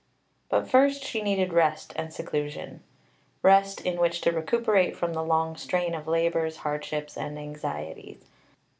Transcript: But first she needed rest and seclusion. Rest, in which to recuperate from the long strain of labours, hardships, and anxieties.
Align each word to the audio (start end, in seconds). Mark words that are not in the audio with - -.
But 0.49 0.67
first 0.67 1.03
she 1.03 1.21
needed 1.21 1.53
rest 1.53 1.93
and 1.95 2.11
seclusion. 2.11 2.81
Rest, 3.43 3.81
in 3.85 3.99
which 3.99 4.19
to 4.21 4.31
recuperate 4.31 4.97
from 4.97 5.13
the 5.13 5.21
long 5.23 5.55
strain 5.55 5.93
of 5.93 6.07
labours, 6.07 6.57
hardships, 6.65 7.15
and 7.15 7.37
anxieties. 7.37 8.23